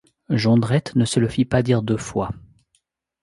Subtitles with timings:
[0.31, 2.31] Jondrette ne se le fit pas dire deux fois.